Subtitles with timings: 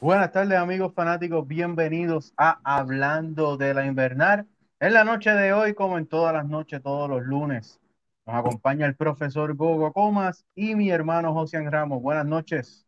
[0.00, 4.46] Buenas tardes amigos fanáticos, bienvenidos a Hablando de la Invernal.
[4.80, 7.78] En la noche de hoy, como en todas las noches, todos los lunes,
[8.24, 12.00] nos acompaña el profesor Gogo Comas y mi hermano Josian Ramos.
[12.00, 12.86] Buenas noches.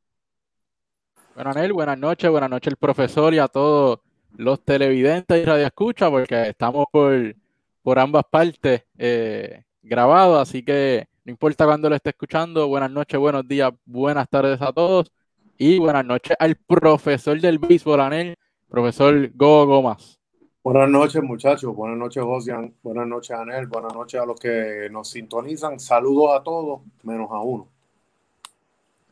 [1.34, 4.00] Buenas, Nel, buenas noches, buenas noches el profesor y a todos
[4.34, 7.36] los televidentes y radioescuchas, porque estamos por,
[7.82, 13.20] por ambas partes eh, grabados, así que no importa cuándo lo esté escuchando, buenas noches,
[13.20, 15.12] buenos días, buenas tardes a todos.
[15.58, 18.36] Y buenas noches al profesor del béisbol, Anel,
[18.68, 20.18] profesor Gogo Gómez.
[20.64, 21.74] Buenas noches, muchachos.
[21.74, 22.74] Buenas noches, Josian.
[22.82, 23.66] Buenas noches, Anel.
[23.66, 25.78] Buenas noches a los que nos sintonizan.
[25.78, 27.68] Saludos a todos, menos a uno.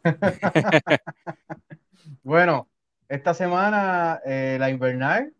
[2.23, 2.69] bueno,
[3.09, 5.33] esta semana eh, la invernal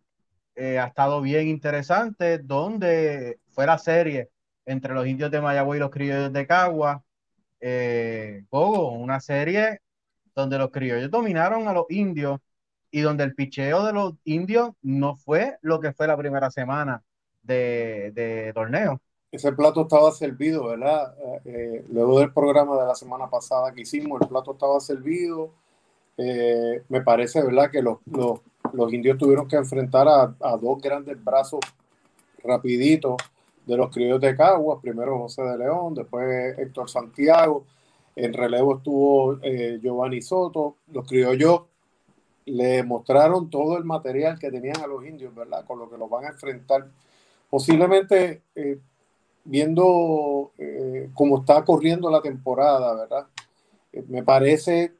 [0.55, 4.29] eh, ha estado bien interesante, donde fue la serie
[4.65, 7.03] entre los indios de Mayagüez y los criollos de Cagua.
[7.59, 9.81] Eh, Gogo, una serie
[10.35, 12.39] donde los criollos dominaron a los indios
[12.91, 17.01] y donde el picheo de los indios no fue lo que fue la primera semana
[17.41, 18.99] de, torneo.
[19.31, 21.15] Ese plato estaba servido, ¿verdad?
[21.17, 25.51] Eh, eh, luego del programa de la semana pasada que hicimos, el plato estaba servido.
[26.17, 27.71] Eh, me parece, ¿verdad?
[27.71, 27.99] Que los,
[28.91, 31.61] indios tuvieron que enfrentar a, a, dos grandes brazos
[32.43, 33.15] rapiditos
[33.65, 37.65] de los criollos de Caguas, primero José de León, después Héctor Santiago
[38.15, 40.77] en relevo estuvo eh, Giovanni Soto.
[40.91, 41.61] Los criollos
[42.45, 45.65] le mostraron todo el material que tenían a los indios, ¿verdad?
[45.65, 46.87] Con lo que los van a enfrentar.
[47.49, 48.79] Posiblemente eh,
[49.43, 53.27] viendo eh, cómo está corriendo la temporada, ¿verdad?
[54.07, 54.93] me parece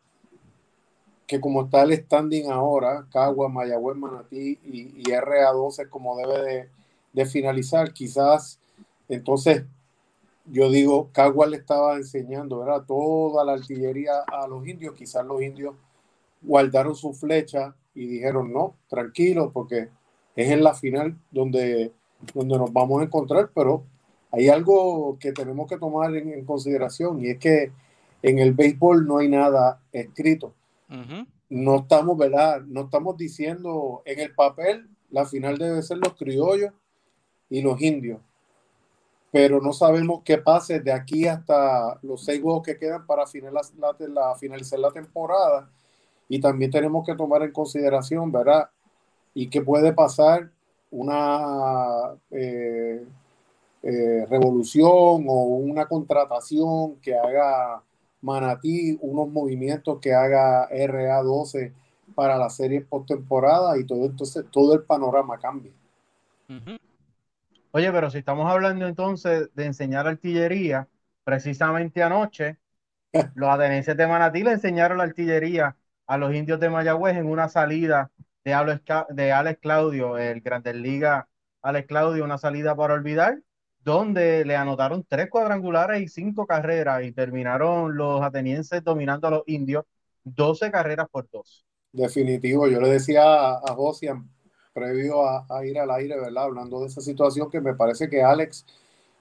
[1.25, 6.69] que como está el standing ahora, Cagua, Mayagüez, Manatí y, RA12 como debe de,
[7.13, 8.59] de finalizar, quizás
[9.07, 9.63] entonces
[10.51, 12.83] yo digo, Cagua le estaba enseñando, ¿verdad?
[12.85, 15.75] Toda la artillería a los indios, quizás los indios
[16.41, 19.87] guardaron su flecha y dijeron, no, tranquilo, porque
[20.35, 21.93] es en la final donde,
[22.33, 23.85] donde nos vamos a encontrar, pero
[24.31, 27.71] hay algo que tenemos que tomar en, consideración y es que
[28.21, 30.53] en el béisbol no hay nada escrito.
[31.49, 32.61] No estamos, ¿verdad?
[32.61, 36.73] No estamos diciendo en el papel la final debe ser los criollos
[37.49, 38.19] y los indios
[39.31, 44.79] pero no sabemos qué pase de aquí hasta los seis juegos que quedan para finalizar
[44.79, 45.69] la temporada.
[46.27, 48.69] Y también tenemos que tomar en consideración, ¿verdad?
[49.33, 50.49] Y qué puede pasar
[50.91, 53.05] una eh,
[53.83, 57.81] eh, revolución o una contratación que haga
[58.21, 61.73] Manatí, unos movimientos que haga RA12
[62.13, 65.71] para la serie postemporada y todo, entonces todo el panorama cambia.
[67.71, 70.89] Oye, pero si estamos hablando entonces de enseñar artillería,
[71.23, 72.57] precisamente anoche,
[73.35, 75.77] los atenienses de Manatí le enseñaron la artillería
[76.07, 78.11] a los indios de Mayagüez en una salida
[78.43, 81.29] de Alex, Claudio, el Grandes Liga
[81.61, 83.39] Alex Claudio, una salida para olvidar,
[83.81, 89.43] donde le anotaron tres cuadrangulares y cinco carreras y terminaron los atenienses dominando a los
[89.47, 89.85] indios
[90.23, 91.65] 12 carreras por dos.
[91.93, 94.29] Definitivo, yo le decía a, a Josian,
[94.73, 96.45] previo a, ir al aire, ¿verdad?
[96.45, 98.65] Hablando de esa situación que me parece que Alex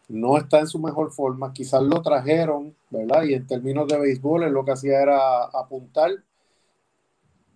[0.09, 1.53] no está en su mejor forma.
[1.53, 3.25] Quizás lo trajeron, ¿verdad?
[3.25, 6.11] Y en términos de béisbol, él lo que hacía era apuntar,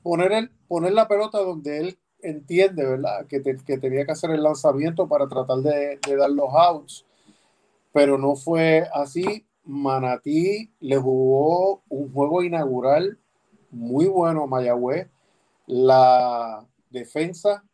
[0.03, 3.27] poner, el, poner la pelota donde él entiende, ¿verdad?
[3.27, 7.05] Que, que tenía que hacer el lanzamiento para tratar de, de, dar los outs.
[7.93, 9.47] Pero no fue así.
[9.65, 13.19] Manatí le jugó un juego inaugural
[13.71, 15.09] muy bueno a Mayagüez.
[15.66, 17.65] La defensa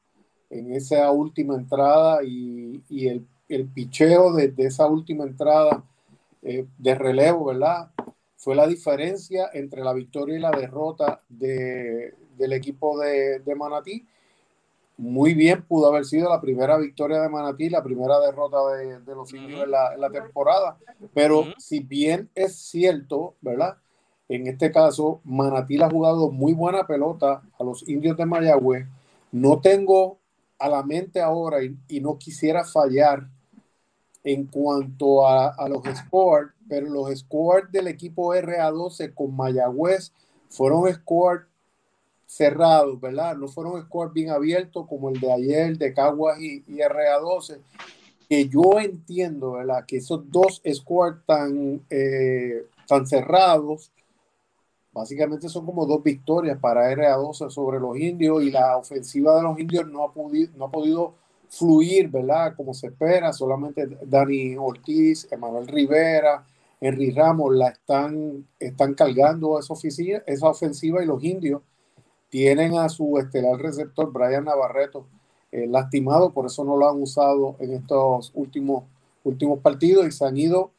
[0.50, 5.84] en esa última entrada y, el, el, picheo de, esa última entrada
[6.42, 7.90] eh, de relevo, ¿verdad?
[8.36, 14.06] Fue la diferencia entre la victoria y la derrota de, del equipo de, de, Manatí.
[14.96, 19.14] Muy bien pudo haber sido la primera victoria de Manatí, la primera derrota de, de
[19.14, 20.78] los indios en, la, en, la, temporada.
[21.14, 23.76] Pero si bien es cierto, ¿verdad?
[24.28, 28.86] En este caso, Manatí ha jugado muy buena pelota a los indios de Mayagüez.
[29.32, 30.19] No tengo
[30.60, 33.26] a la mente ahora y, no quisiera fallar
[34.22, 40.12] en cuanto a, los scores, pero los scores del equipo RA12 con Mayagüez
[40.50, 41.46] fueron scores
[42.26, 43.36] cerrados, ¿verdad?
[43.36, 47.58] No fueron scores bien abiertos como el de ayer de Caguas y, RA12,
[48.28, 49.84] que yo entiendo, ¿verdad?
[49.86, 53.90] Que esos dos scores tan, eh, tan cerrados
[54.92, 59.58] Básicamente son como dos victorias para RA12 sobre los indios y la ofensiva de los
[59.58, 61.14] indios no ha podido, no ha podido
[61.48, 62.54] fluir, ¿verdad?
[62.56, 63.32] Como se espera.
[63.32, 66.44] Solamente Dani Ortiz, Emanuel Rivera,
[66.80, 71.62] Henry Ramos la están, están cargando esa, oficina, esa ofensiva y los indios
[72.30, 75.06] tienen a su estelar receptor Brian Navarreto
[75.52, 78.84] eh, lastimado, por eso no lo han usado en estos últimos,
[79.24, 80.70] últimos partidos y se han ido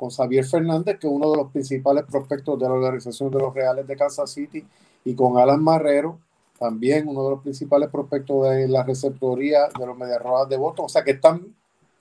[0.00, 3.52] con Xavier Fernández, que es uno de los principales prospectos de la organización de los
[3.52, 4.66] Reales de Kansas City,
[5.04, 6.18] y con Alan Marrero,
[6.58, 10.86] también uno de los principales prospectos de la receptoría de los Medias Rojas de Boston.
[10.86, 11.54] O sea que están,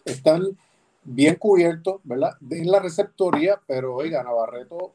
[0.05, 0.57] están
[1.03, 2.37] bien cubiertos, ¿verdad?
[2.49, 4.93] En la receptoría, pero oiga, Navarreto,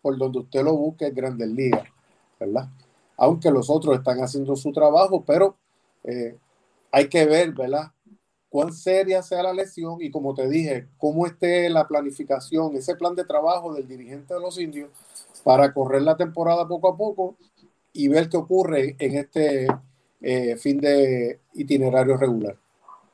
[0.00, 1.88] por donde usted lo busque, es Grandes Ligas,
[2.38, 2.68] ¿verdad?
[3.16, 5.56] Aunque los otros están haciendo su trabajo, pero
[6.04, 6.36] eh,
[6.92, 7.90] hay que ver, ¿verdad?
[8.52, 13.14] Cuán seria sea la lesión y como te dije, cómo esté la planificación, ese plan
[13.14, 14.90] de trabajo del dirigente de los indios
[15.42, 17.34] para correr la temporada poco a poco
[17.94, 19.68] y ver qué ocurre en este
[20.20, 22.58] eh, fin de itinerario regular.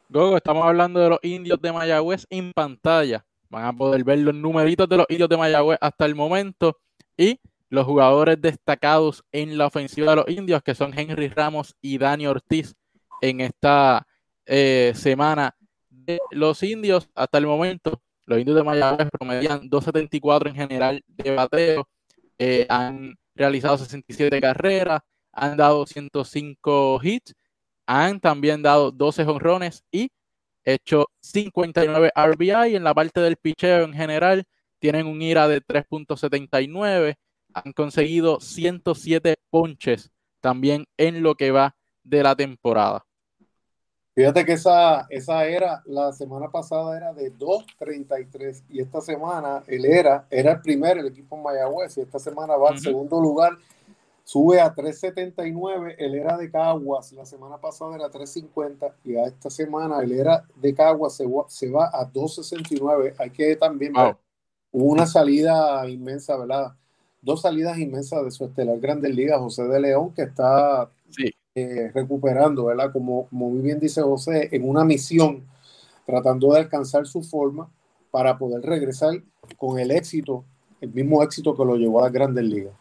[0.09, 3.25] Gogo, estamos hablando de los indios de Mayagüez en pantalla.
[3.49, 6.81] Van a poder ver los numeritos de los indios de Mayagüez hasta el momento
[7.17, 7.39] y
[7.69, 12.27] los jugadores destacados en la ofensiva de los indios, que son Henry Ramos y Dani
[12.27, 12.75] Ortiz
[13.21, 14.05] en esta
[14.49, 15.55] eh, semana
[15.91, 17.09] de los indios.
[17.15, 21.89] Hasta el momento, los indios de Mayagüez promedian 2.74 en general de bateo,
[22.39, 25.01] eh, han realizado 67 carreras,
[25.33, 27.35] han dado 105 hits,
[27.87, 30.11] han también dado 12 jonrones y
[30.65, 34.45] hecho 59 RBI en la parte del picheo en general.
[34.81, 37.17] Tienen un IRA de 3.79
[37.55, 40.11] han conseguido 107 ponches
[40.41, 43.05] también en lo que va de la temporada.
[44.19, 49.85] Fíjate que esa, esa era, la semana pasada era de 2.33 y esta semana él
[49.85, 53.53] era, era el primer, el equipo Mayagüez, y esta semana va al segundo lugar,
[54.25, 59.51] sube a 3.79, él era de Caguas, la semana pasada era 3.50 y a esta
[59.51, 64.17] semana él era de Caguas se, se va a 2.69, hay que también ver,
[64.73, 66.75] una salida inmensa, ¿verdad?
[67.23, 70.91] dos salidas inmensas de su estelar Grandes Ligas, José de León, que está
[71.61, 72.93] eh, recuperando, ¿verdad?
[72.93, 75.45] Como, muy bien dice José, en una misión,
[76.07, 77.69] tratando de alcanzar su forma
[78.11, 79.23] para poder regresar
[79.57, 80.45] con el éxito,
[80.81, 82.75] el mismo éxito que lo llevó a las Grandes Ligas.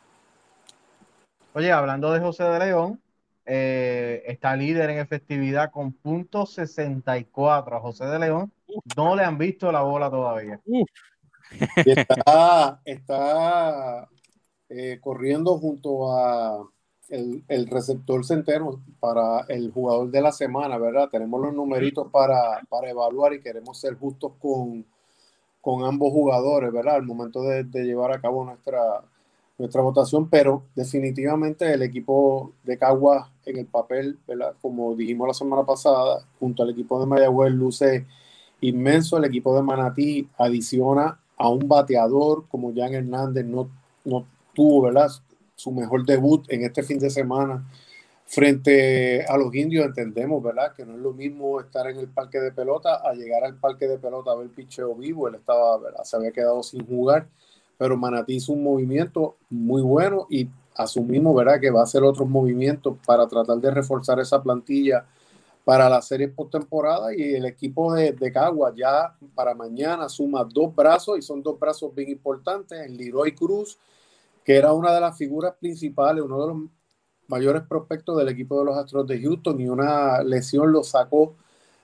[1.53, 3.01] Oye, hablando de José de León,
[3.45, 8.51] eh, está líder en efectividad con punto 64 a José de León.
[8.95, 10.59] No le han visto la bola todavía.
[11.77, 14.07] Está, está
[14.69, 16.67] eh, corriendo junto a
[17.09, 21.09] el, receptor centeno para el jugador de la semana, ¿verdad?
[21.09, 24.85] Tenemos los numeritos para, para evaluar y queremos ser justos con,
[25.61, 26.95] con ambos jugadores, ¿verdad?
[26.95, 29.03] Al momento de, de, llevar a cabo nuestra,
[29.57, 34.55] nuestra votación, pero definitivamente el equipo de Caguas en el papel, ¿verdad?
[34.61, 38.05] Como dijimos la semana pasada, junto al equipo de Mayagüez luce
[38.61, 43.69] inmenso, el equipo de Manatí adiciona a un bateador como Jan Hernández, no,
[44.03, 45.09] no tuvo, ¿verdad?
[45.57, 47.65] Su mejor debut en este fin de semana
[48.27, 50.73] frente a los indios, entendemos, ¿verdad?
[50.75, 53.87] Que no es lo mismo estar en el parque de pelota a llegar al parque
[53.87, 55.27] de pelota a ver picheo vivo.
[55.27, 56.03] Él estaba, ¿verdad?
[56.03, 57.27] Se había quedado sin jugar,
[57.77, 61.59] pero Manatí hizo un movimiento muy bueno y asumimos, ¿verdad?
[61.59, 65.05] Que va a hacer otros movimientos para tratar de reforzar esa plantilla
[65.63, 70.73] para la serie postemporada y el equipo de, de Cagua ya para mañana suma dos
[70.73, 73.77] brazos y son dos brazos bien importantes, el Leroy Cruz
[74.47, 76.69] que era una de las figuras principales, uno de los
[77.27, 81.35] mayores prospectos del equipo de los Astros de Houston y una lesión lo sacó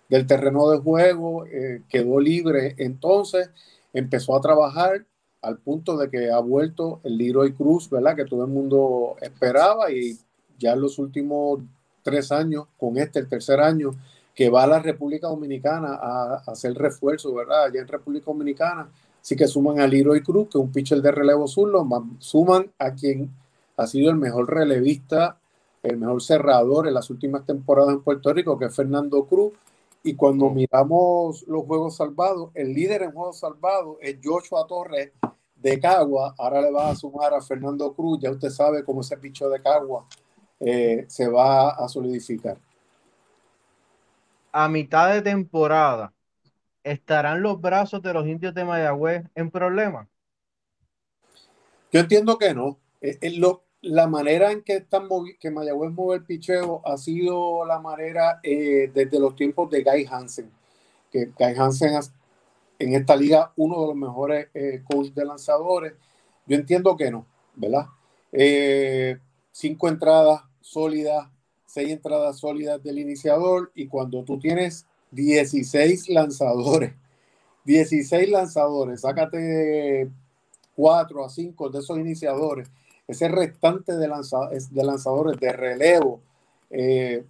[0.07, 3.49] del terreno de juego, eh, quedó libre, entonces
[3.91, 5.05] empezó a trabajar
[5.41, 8.15] al punto de que ha vuelto el Leroy Cruz, ¿verdad?
[8.15, 10.17] Que todo el mundo esperaba y
[10.57, 11.59] ya en los últimos
[12.01, 13.91] tres años, con este, el tercer año,
[14.33, 17.65] que va a la República Dominicana a, a hacer refuerzo, ¿verdad?
[17.65, 18.89] Allá en República Dominicana,
[19.23, 21.87] Así que suman a Leroy Cruz, que es un pitcher de relevo zurdo,
[22.19, 23.33] suman a quien
[23.77, 25.39] ha sido el mejor relevista,
[25.81, 29.53] el mejor cerrador en las últimas temporadas en Puerto Rico, que es Fernando Cruz.
[30.03, 35.11] Y cuando miramos los juegos salvados, el líder en juegos salvados es Joshua Torres
[35.55, 36.35] de Cagua.
[36.37, 38.19] Ahora le va a sumar a Fernando Cruz.
[38.21, 40.05] Ya usted sabe cómo ese picho de Cagua
[40.59, 42.57] eh, se va a solidificar.
[44.51, 46.11] A mitad de temporada,
[46.83, 50.07] ¿estarán los brazos de los indios de Mayagüez en problema?
[51.91, 52.79] Yo entiendo que no.
[53.01, 53.41] Eh, eh,
[53.81, 55.07] la manera en que, están
[55.39, 60.07] que Mayagüez mueve el picheo ha sido la manera eh, desde los tiempos de Guy
[60.09, 60.49] Hansen,
[61.11, 61.99] que Guy Hansen
[62.79, 64.47] en esta liga uno de los mejores
[64.85, 65.93] coaches de lanzadores.
[66.47, 67.87] Yo entiendo que no, ¿verdad?
[69.51, 71.29] cinco entradas sólidas,
[71.65, 76.93] seis entradas sólidas del iniciador y cuando tú tienes 16 lanzadores.
[77.65, 80.09] 16 lanzadores, sácate
[80.75, 82.69] 4 a 5 de esos iniciadores
[83.07, 86.21] ese restante de, de lanzadores de relevo,
[86.69, 87.23] eh,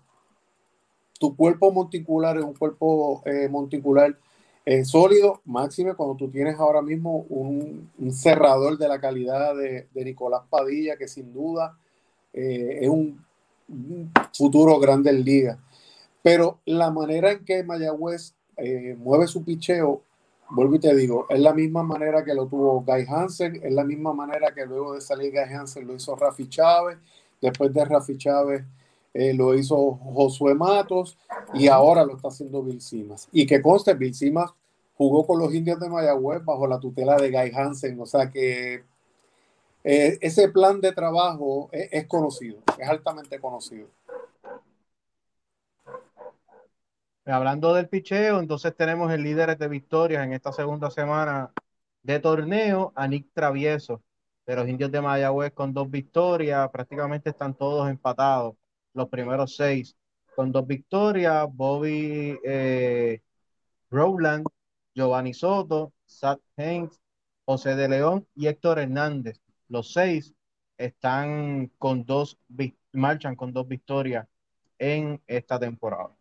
[1.19, 4.17] tu cuerpo monticular es un cuerpo eh, monticular
[4.65, 10.41] eh, sólido, máximo cuando tú tienes ahora mismo un, cerrador de la calidad de, Nicolás
[10.49, 11.77] Padilla, que sin duda
[12.31, 13.23] es un,
[14.33, 15.59] futuro grande en liga.
[16.23, 18.33] Pero la manera en que Mayagüez
[18.97, 20.01] mueve su picheo
[20.53, 23.83] vuelvo y te digo, es la misma manera que lo tuvo Guy Hansen, es la
[23.83, 26.97] misma manera que luego de salir Guy Hansen lo hizo Rafi Chávez,
[27.41, 28.63] después de Rafi Chávez
[29.13, 31.17] eh, lo hizo Josué Matos
[31.53, 33.27] y ahora lo está haciendo Bill Simas.
[33.31, 34.51] Y que conste, Bill Simas
[34.95, 38.83] jugó con los indios de Mayagüez bajo la tutela de Guy Hansen, o sea que
[39.83, 43.87] eh, ese plan de trabajo es conocido, es altamente conocido.
[47.25, 51.53] Hablando del picheo, entonces tenemos el líder de victorias en esta segunda semana
[52.01, 54.03] de torneo, a Travieso,
[54.45, 58.55] de los indios de Mayagüez con dos victorias, prácticamente están todos empatados,
[58.93, 59.95] los primeros seis
[60.35, 63.21] con dos victorias, Bobby eh,
[63.89, 64.45] Rowland,
[64.93, 66.99] Giovanni Soto, Sat Haynes,
[67.45, 69.39] José de León y Héctor Hernández.
[69.69, 70.33] Los seis
[70.77, 72.37] están con dos,
[72.91, 74.27] marchan con dos victorias
[74.77, 76.15] en esta temporada.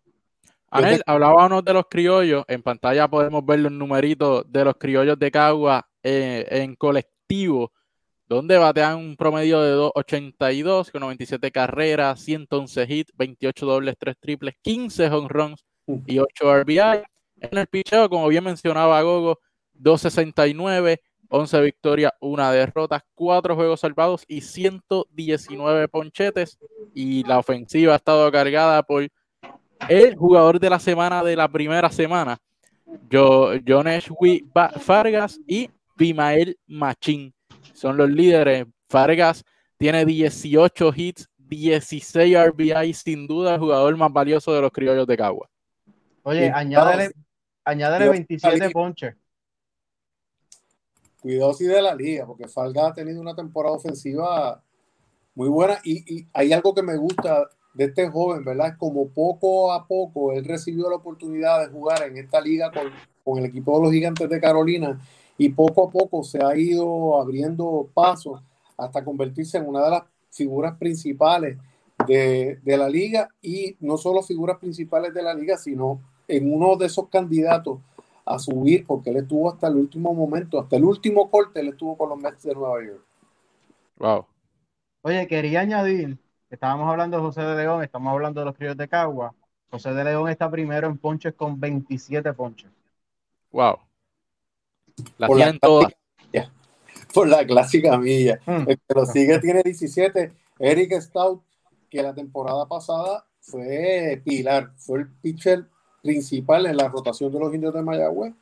[0.73, 2.45] Anel, hablábamos de los criollos.
[2.49, 7.73] En pantalla podemos ver los numeritos de los criollos de Cagua eh, en colectivo,
[8.27, 14.55] donde batean un promedio de 2.82 con 97 carreras, 111 hits, 28 dobles, 3 triples,
[14.63, 15.63] 15 home runs
[16.07, 17.03] y 8 RBI.
[17.41, 19.41] En el picheo, como bien mencionaba Gogo,
[19.75, 26.59] 269, 11 victorias, una derrota, 4 juegos salvados y 119 ponchetes.
[26.95, 29.07] Y la ofensiva ha estado cargada por
[29.89, 32.39] el jugador de la semana de la primera semana,
[33.11, 34.11] Jones
[34.81, 37.35] Fargas y Bimael Machín.
[37.73, 38.67] Son los líderes.
[38.89, 39.45] Fargas
[39.79, 45.17] tiene 18 hits, 16 RBI, sin duda el jugador más valioso de los criollos de
[45.17, 45.49] Cagua.
[46.23, 47.13] Oye, añádele,
[47.65, 49.15] añádele 27 ponches.
[51.21, 54.63] Cuidado si de la liga, porque Fargas ha tenido una temporada ofensiva
[55.35, 58.77] muy buena y, y hay algo que me gusta de este joven, ¿verdad?
[58.79, 62.91] Como poco a poco él recibió la oportunidad de jugar en esta liga con,
[63.25, 65.01] con, el equipo de los gigantes de Carolina
[65.39, 68.43] y poco a poco se ha ido abriendo pasos
[68.77, 71.59] hasta convertirse en una de las figuras principales
[72.07, 76.77] de, de la liga y no solo figuras principales de la liga, sino en uno
[76.77, 77.79] de esos candidatos
[78.25, 81.97] a subir, porque él estuvo hasta el último momento, hasta el último corte, él estuvo
[81.97, 83.05] con los Mets de Nueva York.
[83.99, 84.27] Wow.
[85.03, 86.19] Oye, quería añadir
[86.53, 89.35] Estábamos hablando de José de León, estamos hablando de los críos de Cagua.
[89.71, 92.71] José de León está primero en ponches con 27 ponches.
[93.53, 93.79] Wow.
[95.17, 96.53] La por, la clásica,
[97.15, 98.39] por la clásica milla.
[98.45, 98.69] Hmm.
[98.69, 100.31] El que lo sigue tiene 17.
[100.59, 101.43] Eric Stout,
[101.89, 105.65] que la temporada pasada fue pilar, fue el pitcher
[106.03, 108.35] principal en la rotación de los indios de Mayagüez.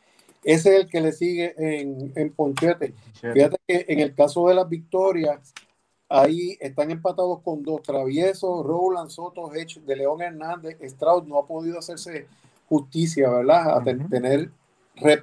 [0.42, 2.92] Ese es el que le sigue en, en Ponchete.
[3.20, 5.54] Fíjate que en el caso de las victorias,
[6.12, 10.76] Ahí están empatados con dos traviesos, Roland Soto, Hedge, de León Hernández.
[10.82, 12.26] Stroud no ha podido hacerse
[12.68, 13.78] justicia, ¿verdad?
[13.78, 14.50] A tener,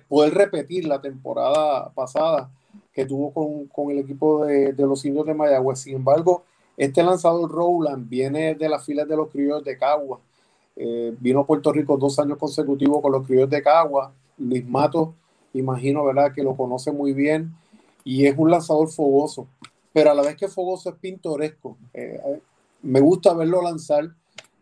[0.08, 2.50] poder repetir la temporada pasada
[2.94, 5.80] que tuvo con, el equipo de, los indios de Mayagüez.
[5.80, 6.44] Sin embargo,
[6.78, 10.22] este lanzador Rowland viene de las filas de los criollos de Cagua.
[10.78, 14.14] Eh, vino a Puerto Rico dos años consecutivos con los criollos de Cagua.
[14.38, 15.16] Luis Mato,
[15.54, 16.32] imagino, ¿verdad?
[16.34, 17.54] Que lo conoce muy bien
[18.06, 19.50] y es un lanzador fogoso
[19.98, 21.76] pero a la vez que Fogoso es pintoresco.
[21.92, 22.40] Eh, eh,
[22.84, 24.08] me gusta verlo lanzar.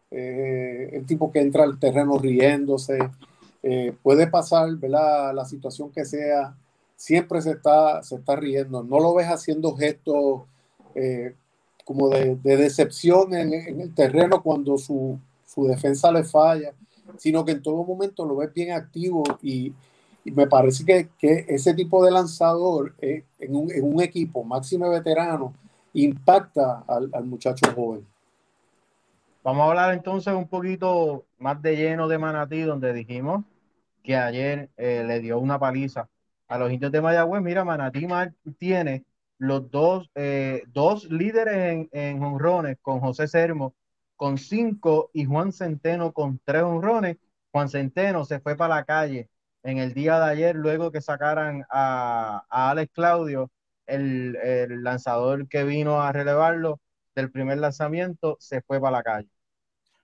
[0.10, 2.98] Eh, el tipo que entra al terreno riéndose.
[4.02, 5.34] puede pasar, ¿verdad?
[5.36, 6.56] La situación que sea,
[6.96, 8.82] siempre se está, se está riendo.
[8.82, 10.44] No lo ves haciendo gestos
[11.84, 16.72] como de, decepción en, en, el terreno cuando su, su defensa le falla,
[17.18, 19.74] sino que en todo momento lo ves bien activo y,
[20.26, 24.44] y me parece que, que, ese tipo de lanzador eh, en, un, en, un, equipo
[24.44, 25.54] máximo veterano
[25.94, 28.06] impacta al, al, muchacho joven.
[29.44, 33.46] Vamos a hablar entonces un poquito más de lleno de Manatí, donde dijimos
[34.02, 36.10] que ayer eh, le dio una paliza
[36.48, 37.44] a los indios de Mayagüez.
[37.44, 38.08] Mira, Manatí
[38.58, 39.06] tiene
[39.38, 43.76] los dos, eh, dos líderes en, honrones con José Sermo
[44.16, 47.18] con cinco y Juan Centeno con tres honrones.
[47.52, 49.30] Juan Centeno se fue para la calle
[49.66, 53.50] en el día de ayer, luego que sacaran a, Alex Claudio,
[53.88, 54.38] el,
[54.84, 56.80] lanzador que vino a relevarlo
[57.16, 59.30] del primer lanzamiento, se fue para la calle.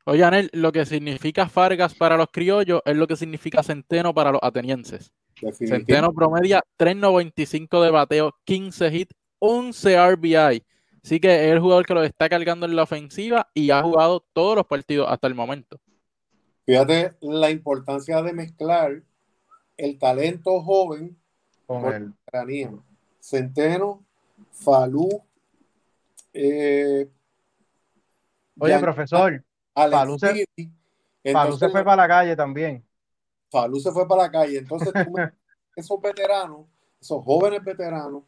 [0.06, 4.32] Oye, Anel, lo que significa Fargas para los criollos es lo que significa Centeno para
[4.32, 5.13] los atenienses.
[5.53, 10.65] Centeno promedia 3.95 de bateo, 15 hits, 11 RBI.
[11.03, 14.25] Así que es el jugador que lo está cargando en la ofensiva y ha jugado
[14.34, 15.80] todos los partidos hasta el momento.
[16.65, 19.03] Fíjate la importancia de mezclar
[19.81, 21.17] el talento joven
[21.65, 22.79] con, el
[23.19, 24.05] Centeno,
[24.51, 25.23] Falú.
[26.33, 27.09] Eh,
[28.59, 30.45] Oye, profesor, Falú se,
[31.23, 32.85] se, fue para la calle también.
[33.50, 34.59] Falú se fue para la calle.
[34.59, 34.93] Entonces,
[35.75, 36.67] esos veteranos,
[37.01, 38.23] esos jóvenes veteranos,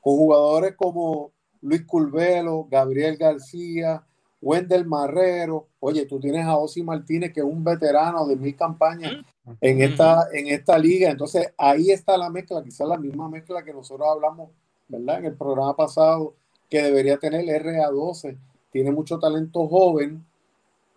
[0.00, 4.04] con jugadores como Luis Culvelo, Gabriel García,
[4.40, 5.66] Wendel Marrero.
[5.80, 9.12] Oye, tú tienes a Osi Martínez, que es un veterano de mil campañas
[9.60, 11.10] en esta, en esta liga.
[11.10, 14.50] Entonces, ahí está la mezcla, quizás la misma mezcla que nosotros hablamos,
[14.88, 15.18] ¿verdad?
[15.18, 16.34] En el programa pasado,
[16.70, 18.36] que debería tener el RA12.
[18.70, 20.24] Tiene mucho talento joven,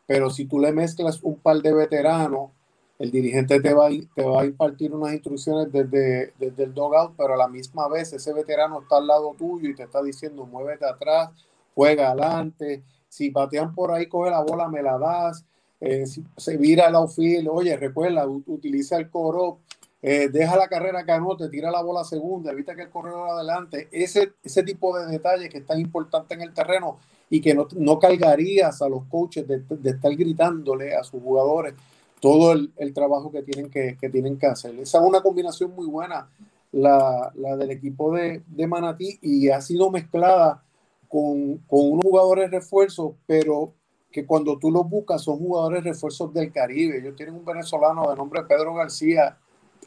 [0.05, 2.51] pero si tú le mezclas un par de veteranos,
[3.00, 7.15] el dirigente te va, a, te va a impartir unas instrucciones desde, desde el dogout,
[7.17, 10.45] pero a la misma vez ese veterano está al lado tuyo y te está diciendo,
[10.45, 11.31] muévete atrás,
[11.74, 15.46] juega adelante, si batean por ahí, coge la bola, me la das,
[15.82, 19.60] eh, se vira el outfield, oye, recuerda, utiliza el coro,
[20.01, 23.89] eh, deja la carrera que anote, tira la bola segunda, evita que el corredor adelante,
[23.91, 27.00] ese, ese tipo de detalles que es tan importante en el terreno
[27.30, 31.74] y que no, no cargarías a los coaches de, de estar gritándole a sus jugadores
[32.22, 34.80] todo el, trabajo que tienen que, tienen que hacer.
[34.80, 36.30] Esa es una combinación muy buena,
[36.72, 40.63] la, del equipo de, Manatí, y ha sido mezclada
[41.12, 43.74] con, unos jugadores refuerzos, pero
[44.10, 47.00] que cuando tú los buscas son jugadores refuerzos del Caribe.
[47.00, 49.38] Ellos tienen un venezolano de nombre Pedro García,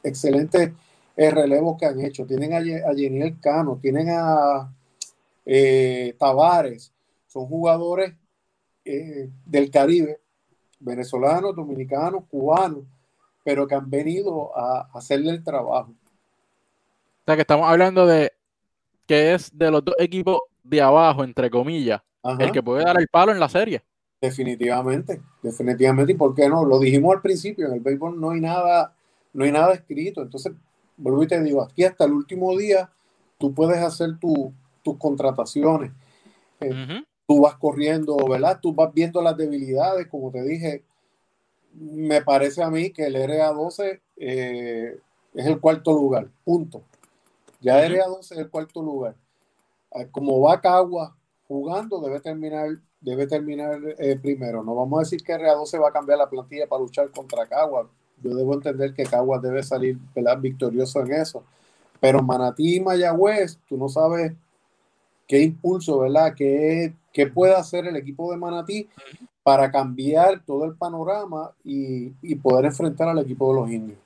[0.03, 0.75] excelente
[1.17, 2.27] relevo que han hecho.
[2.27, 4.71] Tienen a, a Cano, tienen a
[5.47, 6.93] eh, Tavares,
[7.27, 8.13] son jugadores
[8.85, 10.21] eh, del Caribe
[10.79, 12.85] venezolanos, dominicanos, cubanos,
[13.43, 15.91] pero que han venido a hacerle el trabajo.
[15.91, 18.33] O sea, que estamos hablando de
[19.07, 22.03] que es de los dos equipos de abajo, entre comillas,
[22.41, 23.83] el que puede dar el palo en la serie.
[24.21, 26.13] Definitivamente, definitivamente.
[26.13, 26.65] ¿Y por qué no?
[26.65, 28.97] Lo dijimos al principio, en el béisbol no hay nada,
[29.35, 30.23] no hay nada escrito.
[30.23, 30.53] Entonces,
[30.97, 32.91] vuelvo y te digo, aquí hasta el último día
[33.39, 35.93] tú puedes hacer tus contrataciones.
[36.61, 38.59] Eh, tú vas corriendo, ¿verdad?
[38.61, 40.85] Tú vas viendo las debilidades, como te dije,
[41.75, 44.99] me parece a mí que el RA12 eh,
[45.35, 46.85] es el cuarto lugar, punto.
[47.61, 49.17] Ya el RA12 es el cuarto lugar.
[50.11, 52.69] Como va Cagua jugando, debe terminar,
[53.01, 54.63] debe terminar eh, primero.
[54.63, 57.89] No vamos a decir que RA12 va a cambiar la plantilla para luchar contra Cagua.
[58.23, 60.39] Yo debo entender que Cagua debe salir ¿verdad?
[60.39, 61.45] victorioso en eso.
[62.01, 64.33] Pero Manatí y Mayagüez, tú no sabes
[65.27, 66.35] qué impulso, ¿verdad?
[66.37, 68.89] ¿Qué, qué puede hacer el equipo de Manatí
[69.43, 73.99] para cambiar todo el panorama y, poder enfrentar al equipo de los indios?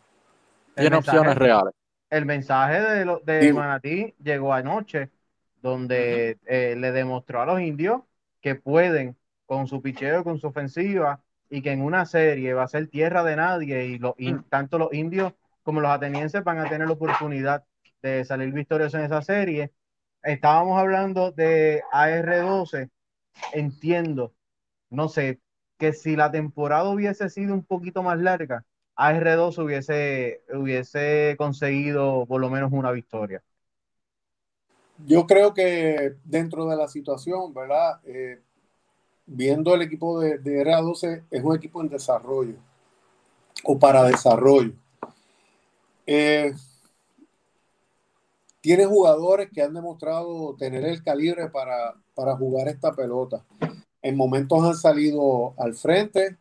[0.77, 1.75] Tiene opciones reales.
[2.11, 5.11] El mensaje de, de Manatí llegó anoche,
[5.63, 8.03] donde eh, le demostró a los indios
[8.41, 9.17] que pueden
[9.47, 13.25] con su picheo, con su ofensiva, y que en una serie va a ser tierra
[13.25, 17.65] de nadie, y, y tanto los indios como los atenienses van a tener la oportunidad
[18.03, 19.73] de salir victoriosos en esa serie.
[20.23, 22.91] Estábamos hablando de AR12,
[23.53, 24.35] entiendo,
[24.91, 25.41] no sé,
[25.79, 28.65] que si la temporada hubiese sido un poquito más larga,
[28.97, 33.43] AR12 hubiese, hubiese conseguido por lo menos una victoria.
[35.07, 38.01] Yo creo que dentro de la situación, ¿verdad?
[38.05, 38.41] Eh,
[39.27, 42.57] viendo el equipo de, de RA12, es un equipo en desarrollo
[43.65, 44.73] o para desarrollo.
[46.07, 46.55] Eh,
[48.61, 51.95] tiene jugadores que han demostrado tener el calibre para,
[52.37, 53.45] jugar esta pelota.
[54.03, 56.37] En momentos han salido al frente,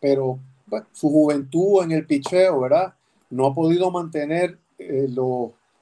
[0.00, 0.38] pero
[0.68, 2.94] pues, su juventud en el picheo, ¿verdad?
[3.30, 5.08] No ha podido mantener eh,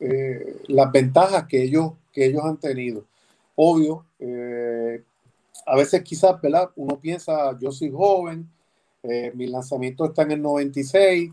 [0.00, 3.04] eh, las ventajas que ellos, que ellos han tenido.
[3.54, 5.02] Obvio, eh,
[5.66, 6.70] a veces quizás, ¿verdad?
[6.76, 8.48] Uno piensa, yo soy joven,
[9.34, 11.32] mi lanzamiento está en el 96,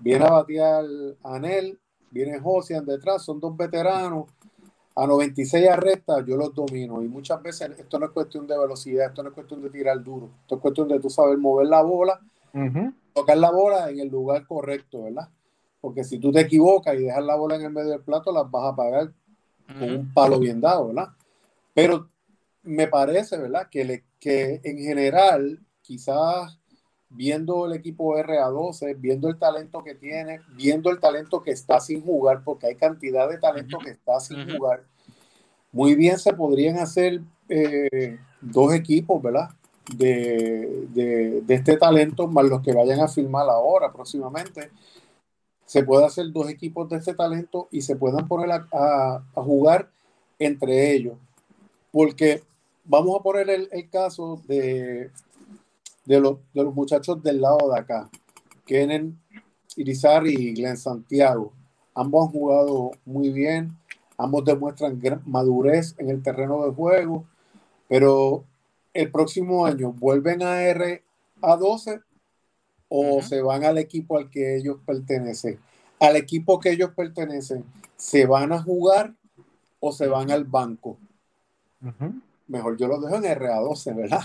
[0.00, 0.84] viene a batear
[1.22, 1.78] Anel,
[2.10, 4.26] viene Josian detrás, son dos veteranos.
[4.96, 7.02] A 96 arrestas, yo los domino.
[7.02, 10.00] Y muchas veces esto no es cuestión de velocidad, esto no es cuestión de tirar
[10.04, 10.30] duro.
[10.42, 12.20] Esto es cuestión de tú saber mover la bola,
[13.12, 15.28] tocar la bola en el lugar correcto, ¿verdad?
[15.80, 18.48] Porque si tú te equivocas y dejas la bola en el medio del plato, las
[18.48, 19.12] vas a pagar
[19.66, 21.08] con un palo bien dado, ¿verdad?
[21.72, 22.08] Pero
[22.62, 23.68] me parece, ¿verdad?
[23.70, 26.58] Que, le, que en general, quizás
[27.14, 32.02] viendo el equipo RA12, viendo el talento que tiene, viendo el talento que está sin
[32.02, 34.84] jugar, porque hay cantidad de talento que está sin jugar,
[35.72, 39.50] muy bien se podrían hacer eh, dos equipos, ¿verdad?
[39.96, 44.70] De, de, este talento, más los que vayan a firmar ahora próximamente.
[45.66, 49.90] Se puede hacer dos equipos de este talento y se puedan poner a, jugar
[50.38, 51.16] entre ellos.
[51.90, 52.42] Porque
[52.84, 55.10] vamos a poner el, caso de,
[56.04, 56.38] de, los,
[56.74, 58.10] muchachos del lado de acá,
[58.66, 59.18] Kenen
[59.76, 61.52] Irizarry y Glenn Santiago.
[61.94, 63.76] Ambos han jugado muy bien,
[64.18, 67.24] ambos demuestran madurez en el terreno de juego,
[67.88, 68.44] pero
[68.92, 71.02] el próximo año vuelven a R
[71.42, 72.00] a 12
[72.96, 75.58] o se van al equipo al que ellos pertenecen.
[75.98, 77.64] Al equipo que ellos pertenecen,
[77.96, 79.12] ¿se van a jugar
[79.80, 80.96] o se van al banco?
[82.46, 84.22] Mejor yo los dejo en RA12, ¿verdad?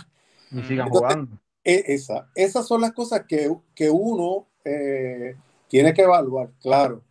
[0.52, 1.40] Y sigan jugando.
[1.64, 5.36] E, esa, esas son las cosas que, que uno eh,
[5.68, 6.52] tiene que evaluar.
[6.62, 7.02] Claro,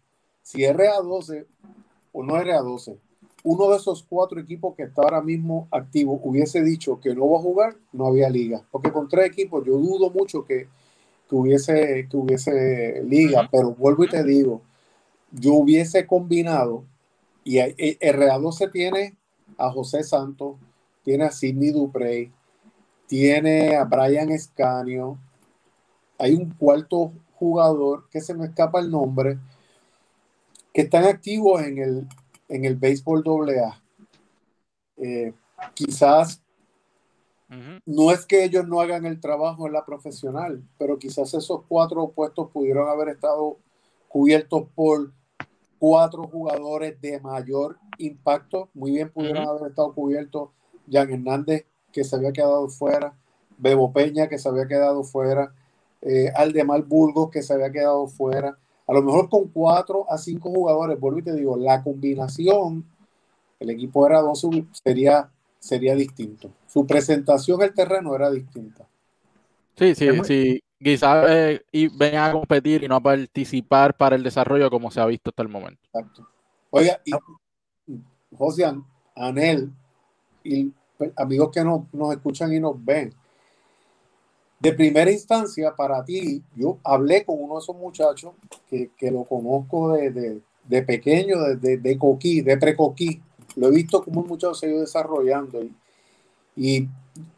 [0.42, 1.44] si RA12
[2.12, 2.98] o no RA12,
[3.42, 7.38] uno de esos cuatro equipos que está ahora mismo activo hubiese dicho que no va
[7.38, 8.62] a jugar, no había liga.
[8.70, 10.68] Porque con tres equipos yo dudo mucho que,
[11.36, 13.48] hubiese, que hubiese liga.
[13.50, 14.62] Pero vuelvo y te digo,
[15.32, 16.84] yo hubiese combinado,
[17.44, 19.16] y RA12 tiene
[19.56, 20.56] a José Santos,
[21.02, 22.32] tiene a Sidney Duprey,
[23.06, 25.18] tiene a Brian Escanio,
[26.18, 29.38] hay un cuarto jugador que se me escapa el nombre,
[30.74, 32.08] que están activos en el,
[32.48, 33.82] en el béisbol AA.
[34.98, 35.32] Eh,
[35.74, 36.42] quizás
[37.86, 42.08] no es que ellos no hagan el trabajo en la profesional, pero quizás esos cuatro
[42.08, 43.56] puestos pudieron haber estado
[44.08, 45.12] cubiertos por
[45.78, 48.68] cuatro jugadores de mayor impacto.
[48.74, 50.50] Muy bien pudieron haber estado cubiertos
[50.90, 53.14] Jan Hernández, que se había quedado fuera,
[53.56, 55.52] Bebo Peña, que se había quedado fuera,
[56.02, 58.58] eh, Aldemar Burgos, que se había quedado fuera.
[58.86, 62.84] A lo mejor con cuatro a cinco jugadores, vuelvo y te digo, la combinación,
[63.60, 64.46] el equipo era dos,
[64.84, 66.50] sería, sería distinto.
[66.66, 68.86] Su presentación el terreno era distinta.
[69.76, 70.62] Sí, sí, sí.
[70.80, 75.00] Quizás eh, y vengan a competir y no a participar para el desarrollo como se
[75.00, 75.80] ha visto hasta el momento.
[75.92, 76.28] Exacto.
[76.70, 77.12] Oiga, y
[78.36, 78.64] José
[79.16, 79.72] Anel
[80.44, 80.72] y
[81.16, 83.12] amigos que nos, nos escuchan y nos ven,
[84.60, 88.32] de primera instancia, para ti, yo hablé con uno de esos muchachos
[88.68, 93.22] que, que lo conozco de, de, de pequeño, de, de, coquí, de precoquí.
[93.58, 95.74] Lo he visto como un muchacho se ha ido desarrollando y,
[96.56, 96.88] y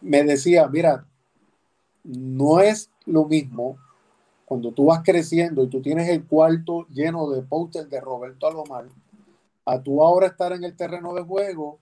[0.03, 1.07] me decía, mira,
[2.05, 3.79] no es lo mismo
[4.45, 8.87] cuando tú vas creciendo y tú tienes el cuarto lleno de póster de Roberto Alomar,
[9.65, 11.79] a tú ahora estar en el terreno de juego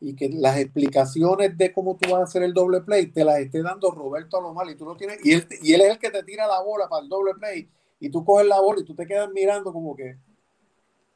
[0.00, 3.40] y que las explicaciones de cómo tú vas a hacer el doble play te las
[3.40, 6.10] esté dando Roberto Alomar y tú no tienes, y él, y él es el que
[6.10, 7.68] te tira la bola para el doble play
[8.00, 10.16] y tú coges la bola y tú te quedas mirando como que,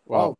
[0.04, 0.36] wow.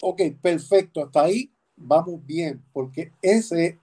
[0.00, 3.78] Ok, perfecto, hasta ahí vamos bien, porque ese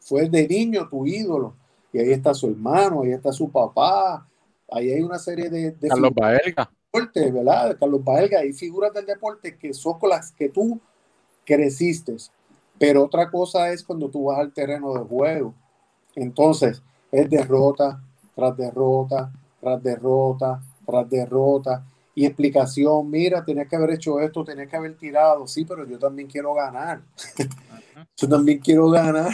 [0.00, 1.56] fue de niño tu ídolo
[1.92, 4.28] y ahí está su hermano, ahí está su papá,
[4.70, 5.70] ahí hay una serie de...
[5.72, 6.70] de Carlos Baelga.
[7.14, 7.76] ¿verdad?
[7.78, 10.80] Carlos Baelga, hay figuras del deporte que son con las que tú
[11.44, 12.16] creciste.
[12.78, 15.54] Pero otra cosa es cuando tú vas al terreno de juego.
[16.14, 18.02] Entonces, es derrota
[18.34, 21.86] tras derrota, tras derrota, tras derrota.
[22.14, 25.46] Y explicación, mira, tenías que haber hecho esto, tenías que haber tirado.
[25.46, 27.02] Sí, pero yo también quiero ganar.
[28.16, 29.32] yo también quiero ganar.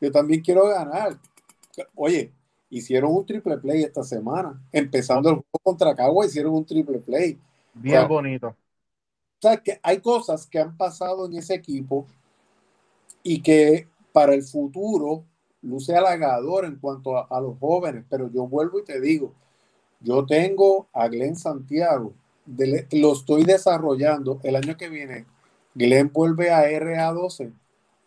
[0.00, 1.16] Yo también quiero ganar.
[1.94, 2.32] Oye,
[2.68, 4.60] hicieron un triple play esta semana.
[4.72, 7.38] Empezando el juego contra Cagua, hicieron un triple play.
[7.74, 8.48] Bien bonito.
[8.48, 8.56] O
[9.40, 12.06] sea, que hay cosas que han pasado en ese equipo
[13.22, 15.24] y que para el futuro
[15.62, 18.04] luce halagador en cuanto a, los jóvenes.
[18.08, 19.34] Pero yo vuelvo y te digo,
[20.02, 22.12] yo tengo a Glenn Santiago,
[22.46, 24.40] lo estoy desarrollando.
[24.42, 25.26] El año que viene,
[25.74, 27.52] Glenn vuelve a RA12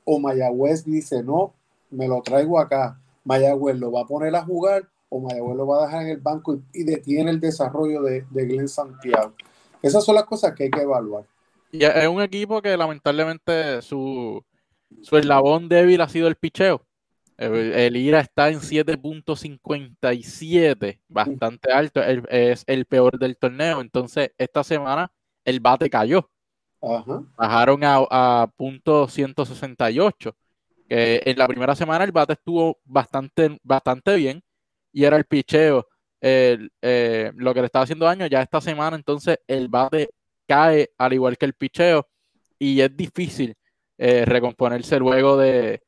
[0.03, 1.53] o Mayagüez dice, no,
[1.89, 5.83] me lo traigo acá Mayagüez lo va a poner a jugar o Mayagüez lo va
[5.83, 9.33] a dejar en el banco y, detiene el desarrollo de, de, Glenn Santiago.
[9.81, 11.25] Esas son las cosas que hay que evaluar.
[11.71, 14.43] Y es un equipo que lamentablemente su,
[15.01, 16.81] su eslabón débil ha sido el picheo.
[17.37, 23.81] El, IRA está en 7.57, bastante alto, es el peor del torneo.
[23.81, 25.11] Entonces, esta semana
[25.43, 26.29] el bate cayó.
[27.37, 30.35] Bajaron a, a punto 168
[30.87, 34.43] en la primera semana el bate estuvo bastante, bastante bien
[34.91, 35.87] y era el picheo
[36.21, 38.27] eh, lo que le estaba haciendo daño.
[38.27, 40.09] Ya esta semana entonces el bate
[40.47, 42.07] cae al igual que el picheo
[42.59, 43.55] y es difícil
[43.97, 45.81] eh, recomponerse luego de,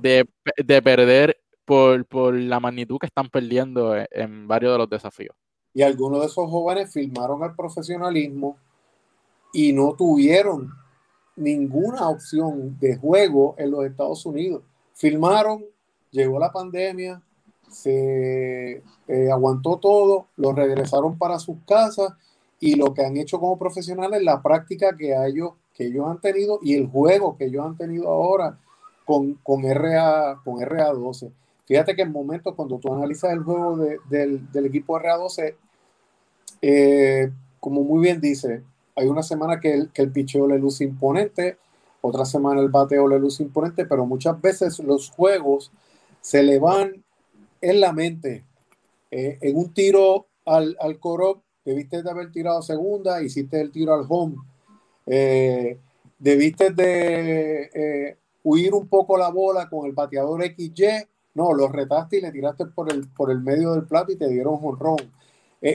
[0.00, 5.34] de, perder por, por, la magnitud que están perdiendo en, en varios de los desafíos.
[5.72, 8.56] Y algunos de esos jóvenes firmaron el profesionalismo
[9.52, 10.72] y no tuvieron
[11.36, 14.62] ninguna opción de juego en los Estados Unidos.
[14.94, 15.64] Filmaron,
[16.10, 17.22] llegó la pandemia,
[17.68, 22.12] se eh, aguantó todo, los regresaron para sus casas
[22.58, 26.58] y lo que han hecho como profesionales, la práctica que ellos, que ellos han tenido
[26.62, 28.58] y el juego que ellos han tenido ahora
[29.10, 31.32] con, con, RA, con RA12.
[31.66, 33.76] Fíjate que en momentos cuando tú analizas el juego
[34.08, 35.56] del, equipo RA12,
[36.62, 38.62] eh, como muy bien dice,
[38.94, 41.58] hay una semana que el, que el picheo le luce imponente,
[42.02, 45.72] otra semana el bateo le luce imponente, pero muchas veces los juegos
[46.20, 47.02] se le van
[47.60, 48.44] en la mente.
[49.10, 53.92] Eh, en un tiro al, al coro, debiste de haber tirado segunda, hiciste el tiro
[53.92, 54.36] al home.
[55.04, 55.80] Eh,
[56.20, 61.06] debiste de huir un poco la bola con el bateador XY.
[61.34, 64.28] No, lo retaste y le tiraste por el, por el medio del plato y te
[64.28, 65.12] dieron honrón.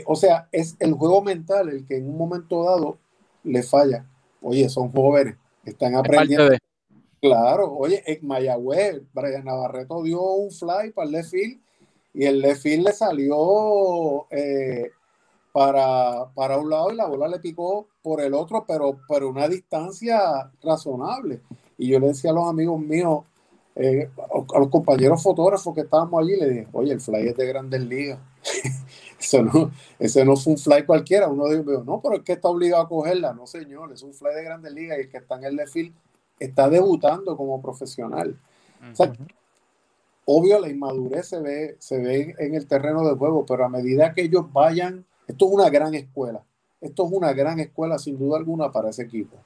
[0.05, 2.97] o sea, es el juego mental el que en un momento dado
[3.43, 4.05] le falla.
[4.41, 6.55] Oye, son jóvenes, están aprendiendo.
[7.21, 11.59] Claro, oye, en Mayagüez, Brian Navarreto dio un fly para el left field
[12.13, 14.91] y el left field le salió eh,
[15.51, 19.47] para, para, un lado y la bola le picó por el otro, pero por una
[19.47, 21.41] distancia razonable.
[21.77, 23.23] Y yo le decía a los amigos míos,
[23.75, 24.09] eh,
[24.53, 27.81] a los compañeros fotógrafos que estábamos allí, le dije, oye, el fly es de grandes
[27.81, 28.19] ligas.
[29.19, 31.27] Eso no, ese no fue un fly cualquiera.
[31.27, 33.33] Uno dijo, no, pero es que está obligado a cogerla.
[33.33, 35.93] No, señor, es un fly de grandes ligas y el que está en el field
[36.39, 38.37] está debutando como profesional.
[40.25, 44.13] obvio, la inmadurez se ve, se ve en el terreno de juego, pero a medida
[44.13, 46.43] que ellos vayan, esto es una gran escuela.
[46.81, 49.37] Esto es una gran escuela, sin duda alguna, para ese equipo.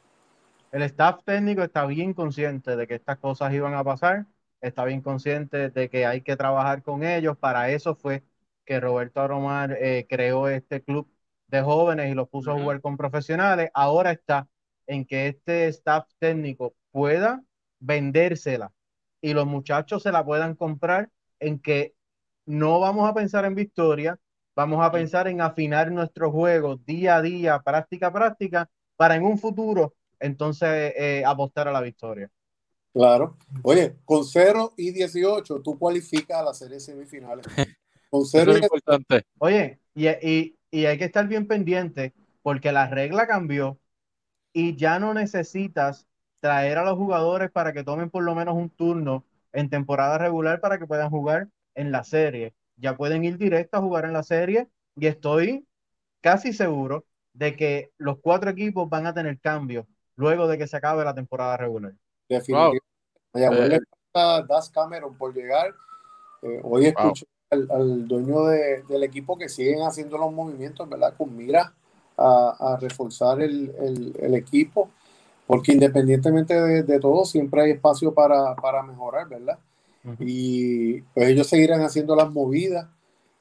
[0.71, 4.25] El staff técnico está bien consciente de que estas cosas iban a pasar,
[4.61, 7.37] está bien consciente de que hay que trabajar con ellos.
[7.37, 8.23] Para eso fue
[8.65, 11.11] que Roberto Aromar eh, creó este club
[11.47, 13.71] de jóvenes y los puso a jugar con profesionales.
[13.73, 14.47] Ahora está
[14.87, 17.43] en que este staff técnico pueda
[17.79, 18.71] vendérsela
[19.21, 21.95] y los muchachos se la puedan comprar en que
[22.45, 24.19] no vamos a pensar en victoria,
[24.55, 29.23] vamos a pensar en afinar nuestro juego día a día, práctica a práctica, para en
[29.23, 32.29] un futuro entonces eh, apostar a la victoria.
[32.93, 33.37] Claro.
[33.63, 37.45] Oye, con 0 y 18 tú cualificas a la serie semifinales.
[38.09, 39.23] Con cero importante.
[39.37, 40.07] Oye, y,
[40.71, 43.79] y, hay que estar bien pendiente porque la regla cambió
[44.51, 46.07] y ya no necesitas
[46.39, 50.59] traer a los jugadores para que tomen por lo menos un turno en temporada regular
[50.59, 52.55] para que puedan jugar en la serie.
[52.77, 55.67] Ya pueden ir directo a jugar en la serie y estoy
[56.21, 59.85] casi seguro de que los cuatro equipos van a tener cambios
[60.19, 61.93] luego de que se acabe la temporada regular.
[62.27, 62.83] Definitivamente.
[63.35, 63.79] Eh,
[64.47, 65.73] Das Cameron por llegar.
[66.41, 71.13] Eh, hoy escucho al, dueño del equipo que siguen haciendo los movimientos, ¿verdad?
[71.17, 71.73] Con mira
[72.17, 74.89] a, reforzar el, equipo,
[75.47, 76.53] porque independientemente
[76.83, 79.57] de, todo, siempre hay espacio para, mejorar, ¿verdad?
[80.19, 82.87] Y pues ellos seguirán haciendo las movidas.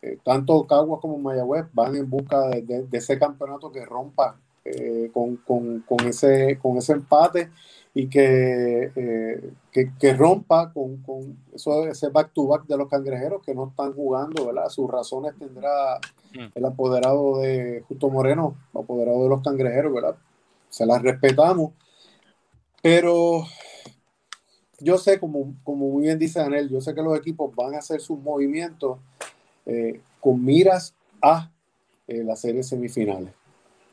[0.01, 4.39] Eh, tanto Caguas como Mayagüez van en busca de, ese campeonato que rompa
[4.77, 7.51] eh, con, ese, con ese empate
[7.95, 13.69] y que, eh, que, rompa con, con, eso, ese back-to-back de los cangrejeros que no
[13.69, 14.69] están jugando, ¿verdad?
[14.69, 15.99] Sus razones tendrá
[16.33, 16.53] mm.
[16.55, 20.17] el apoderado de Justo Moreno, apoderado de los cangrejeros, ¿verdad?
[20.69, 21.73] Se las respetamos,
[22.83, 23.45] pero
[24.81, 27.79] yo sé, como, como muy bien dice Daniel, yo sé que los equipos van a
[27.79, 28.99] hacer sus movimientos
[29.67, 31.51] eh, con miras a
[32.07, 33.33] eh, las series semifinales.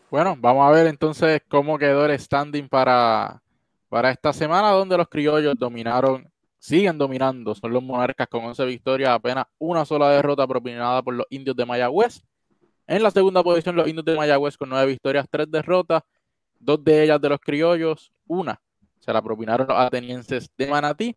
[0.09, 3.41] Bueno, vamos a ver entonces cómo quedó el standing para
[3.89, 9.11] para esta semana, donde los criollos dominaron, siguen dominando, son los monarcas con 11 victorias,
[9.11, 12.21] apenas una sola derrota propinada por los indios de Mayagüez.
[12.87, 16.03] En la segunda posición, los indios de Mayagüez con 9 victorias, 3 derrotas,
[16.59, 18.59] dos de ellas de los criollos, una
[19.05, 21.15] se la propinaron los atenienses de Manatí.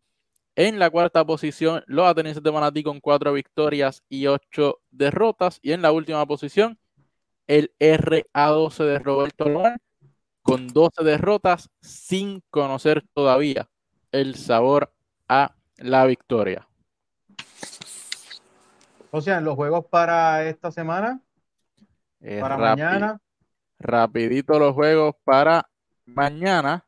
[0.55, 5.59] En la cuarta posición, los atenienses de Manatí con 4 victorias y 8 derrotas.
[5.63, 6.79] Y en la última posición,
[7.49, 9.81] el RA12 de Roberto Lomar
[10.43, 13.69] con 12 derrotas sin conocer todavía
[14.13, 14.93] el sabor
[15.29, 16.69] a la victoria.
[19.11, 21.21] O sea, los juegos para esta semana,
[22.21, 23.21] eh, para mañana.
[23.79, 25.69] Rapidito los juegos para
[26.05, 26.85] mañana.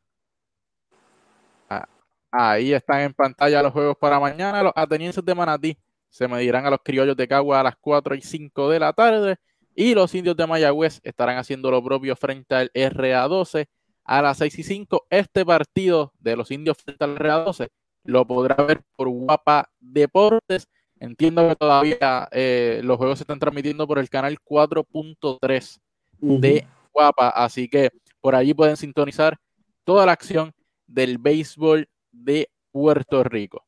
[1.69, 1.87] Ah,
[2.31, 4.61] ahí están en pantalla los juegos para mañana.
[4.61, 5.77] Los atenienses de Manatí
[6.09, 9.37] se medirán a los criollos de Cagua a las 4 y 5 de la tarde.
[9.75, 13.67] Y los indios de Mayagüez estarán haciendo lo propio frente al RA12
[14.03, 15.07] a las 6 y 5.
[15.09, 17.69] Este partido de los indios frente al RA12
[18.03, 20.67] lo podrá ver por Guapa Deportes.
[20.99, 25.79] Entiendo que todavía eh, los juegos se están transmitiendo por el canal 4.3
[26.19, 29.37] de Guapa, así que por allí pueden sintonizar
[29.83, 30.53] toda la acción
[30.85, 33.65] del béisbol de Puerto Rico.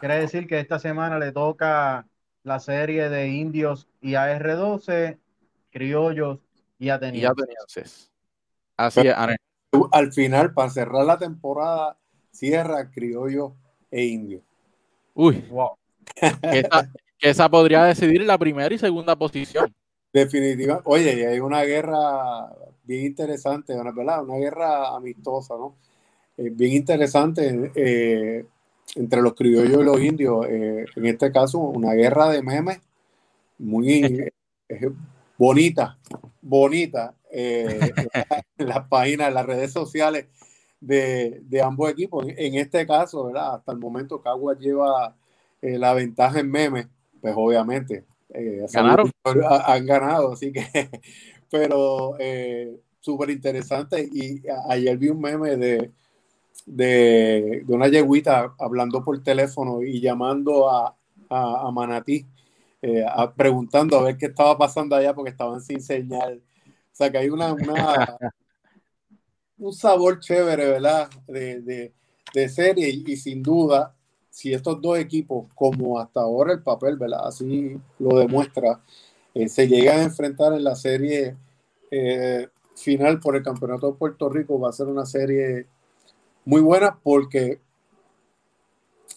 [0.00, 2.06] Quiere decir que esta semana le toca
[2.42, 5.18] la serie de indios y AR12,
[5.70, 6.38] criollos
[6.78, 8.10] y atenienses.
[8.76, 9.14] Así es,
[9.92, 11.96] Al final, para cerrar la temporada,
[12.30, 13.54] cierra criollo
[13.90, 14.40] e Indio.
[15.14, 15.70] Uy, wow.
[16.14, 16.66] que,
[17.20, 19.74] esa, podría decidir la primera y segunda posición.
[20.12, 20.88] Definitivamente.
[20.88, 22.50] Oye, hay una guerra
[22.84, 24.24] bien interesante, ¿verdad?
[24.24, 25.76] Una guerra amistosa, ¿no?
[26.36, 28.46] Eh, bien interesante eh,
[28.94, 30.46] entre los criollos y los indios.
[30.48, 32.80] Eh, en este caso, una guerra de memes
[33.58, 34.30] muy
[35.38, 35.98] bonita,
[36.40, 37.14] bonita.
[37.32, 37.78] en
[38.58, 40.26] las páginas, en las redes sociales
[40.80, 42.26] de, ambos equipos.
[42.26, 43.54] En este caso, ¿verdad?
[43.54, 45.14] Hasta el momento Caguas lleva
[45.60, 46.88] la ventaja en memes,
[47.20, 48.04] pues obviamente.
[48.72, 49.12] Ganaron.
[49.24, 50.64] Han ganado, así que,
[51.50, 52.16] pero
[52.98, 54.08] súper interesante.
[54.12, 55.92] Y ayer vi un meme de,
[56.66, 60.96] de, una yeguita hablando por teléfono y llamando a,
[61.28, 62.26] a, Manatí,
[62.82, 63.04] eh,
[63.36, 66.42] preguntando a ver qué estaba pasando allá porque estaban sin señal.
[66.66, 67.54] O sea que hay una,
[69.58, 71.08] un sabor chévere, ¿verdad?
[71.26, 71.92] De,
[72.48, 73.94] serie y, sin duda,
[74.30, 77.26] si estos dos equipos, como hasta ahora el papel, ¿verdad?
[77.26, 78.80] Así lo demuestra,
[79.34, 81.36] eh, se llegan a enfrentar en la serie
[81.90, 85.66] eh, final por el Campeonato de Puerto Rico, va a ser una serie
[86.44, 87.60] muy buena porque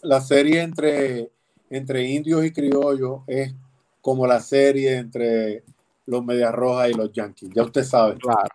[0.01, 1.31] la serie entre,
[1.69, 3.53] entre indios y criollos es
[4.01, 5.63] como la serie entre
[6.05, 7.49] los Medias Rojas y los Yankees.
[7.53, 8.17] Ya usted sabe.
[8.17, 8.49] Claro.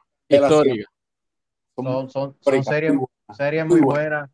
[1.75, 4.29] Son, son, series, muy buenas,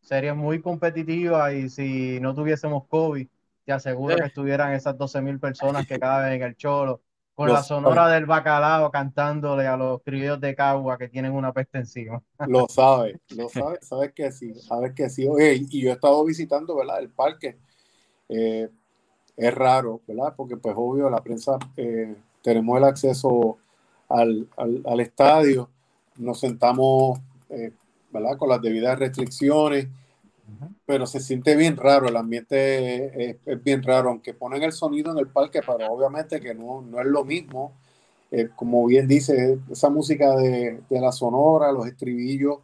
[0.00, 3.26] series muy competitivas y si no tuviésemos COVID,
[3.64, 7.02] te aseguro que estuvieran esas 12 mil personas que caben en el Cholo
[7.34, 11.78] con la sonora del bacalao cantándole a los criollos de Cagua que tienen una peste
[11.78, 12.22] encima.
[12.46, 15.26] Lo sabe, lo sabe, sabes que sí, sabes que sí.
[15.26, 17.00] Oye, y yo he estado visitando, ¿verdad?
[17.00, 17.56] El parque.
[18.28, 18.68] Eh,
[19.36, 20.32] es raro, ¿verdad?
[20.36, 23.58] Porque pues obvio la prensa eh, tenemos el acceso
[24.08, 25.68] al, al, estadio,
[26.16, 27.18] nos sentamos,
[27.48, 27.72] eh,
[28.12, 28.36] ¿verdad?
[28.38, 29.88] Con las debidas restricciones
[30.86, 35.18] pero se siente bien raro, el ambiente es, bien raro, aunque ponen el sonido en
[35.18, 37.72] el parque, pero obviamente que no, no es lo mismo.
[38.30, 42.58] Eh, como bien dice, esa música de, de, la sonora, los estribillos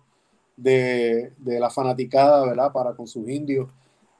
[0.57, 2.73] de, de, la fanaticada, ¿verdad?
[2.73, 3.69] Para con sus indios,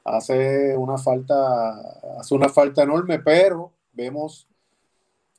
[0.05, 1.71] hace una falta,
[2.19, 4.47] hace una falta enorme, pero vemos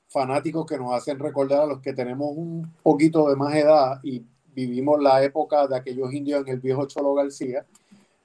[0.09, 4.25] fanáticos que nos hacen recordar a los que tenemos un poquito de más edad y
[4.53, 7.65] vivimos la época de aquellos indios en el viejo Cholo García,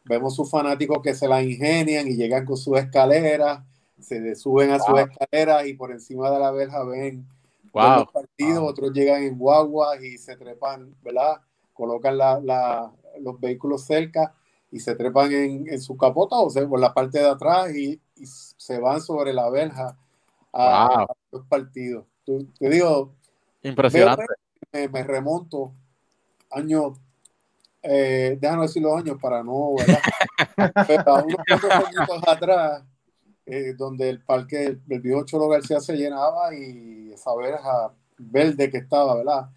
[0.09, 3.61] vemos sus fanáticos que se la ingenian y llegan con sus escaleras,
[4.01, 7.27] se suben a sus escaleras y por encima de la verja ven
[7.73, 11.41] los partidos, otros llegan en guaguas y se trepan, ¿verdad?
[11.75, 12.17] Colocan
[13.21, 14.35] los vehículos cerca
[14.71, 18.01] y se trepan en, su capota o sea, por la parte de atrás y,
[18.57, 19.95] se van sobre la verja
[20.51, 22.07] a, los partidos.
[22.25, 23.13] te digo,
[23.63, 24.25] impresionante.
[24.73, 25.73] Me, remonto
[26.51, 26.99] años
[27.89, 30.01] eh, déjame decir los años para no, ¿verdad?
[30.87, 32.85] Pero a unos pocos años atrás,
[33.45, 38.79] eh, donde el parque del viejo Cholo García se llenaba y esa verja verde que
[38.79, 39.51] estaba, ¿verdad?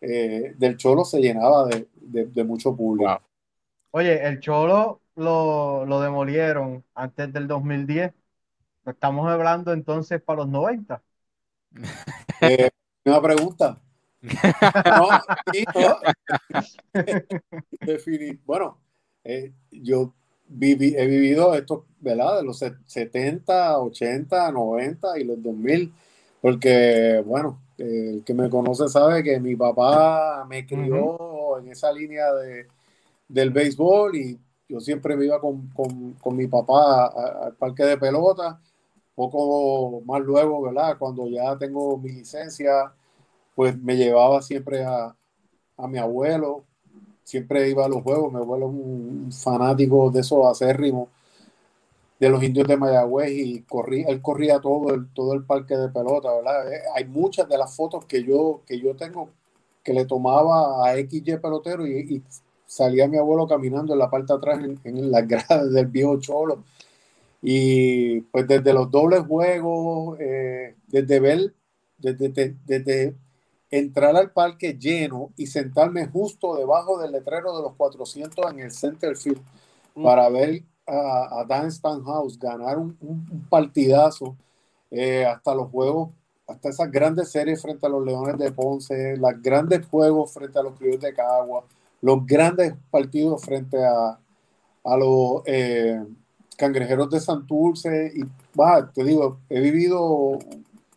[0.00, 3.20] Eh, del Cholo se llenaba de, de, mucho público.
[3.90, 8.12] Oye, el Cholo lo, lo, demolieron antes del 2010.
[8.84, 11.02] Estamos hablando entonces para los 90.
[12.42, 12.70] Eh,
[13.04, 13.80] una pregunta.
[14.86, 15.08] No,
[18.46, 18.78] bueno,
[19.24, 20.12] eh, yo
[20.48, 22.38] he vivido esto, ¿verdad?
[22.38, 25.92] De los 70, 80, 90 y los 2000,
[26.40, 32.32] porque, bueno, el que me conoce sabe que mi papá me crió en esa línea
[32.32, 32.66] de,
[33.28, 37.06] del béisbol y yo siempre me iba con, con, con mi papá
[37.46, 38.60] al parque de pelota.
[39.14, 40.96] Poco más luego, ¿verdad?
[40.98, 42.92] Cuando ya tengo mi licencia,
[43.56, 45.16] pues me llevaba siempre a,
[45.76, 46.64] a mi abuelo,
[47.24, 51.08] siempre iba a los juegos, mi abuelo es un fanático de esos acérrimos
[52.20, 55.88] de los indios de Mayagüez y corría, él corría todo el, todo el parque de
[55.88, 56.72] pelota, ¿verdad?
[56.72, 59.30] Eh, hay muchas de las fotos que yo, que yo tengo
[59.82, 62.22] que le tomaba a XY pelotero y,
[62.66, 66.18] salía mi abuelo caminando en la parte de atrás en, en las gradas del viejo
[66.18, 66.64] Cholo.
[67.40, 71.54] Y pues desde los dobles juegos, eh, desde ver,
[71.98, 73.14] desde, desde
[73.70, 78.72] entrar al parque lleno y sentarme justo debajo del letrero de los 400 en el
[78.72, 79.40] center field
[79.94, 80.02] mm.
[80.02, 82.96] para ver a, a Dan Stanhouse ganar un,
[83.50, 84.36] partidazo
[84.90, 86.10] eh, hasta los juegos,
[86.46, 90.62] hasta esas grandes series frente a los Leones de Ponce, los grandes juegos frente a
[90.62, 91.64] los Criollos de Cagua,
[92.00, 94.18] los grandes partidos frente a,
[94.84, 96.04] a los eh,
[96.56, 98.22] Cangrejeros de Santurce y
[98.54, 100.38] bah, te digo, he vivido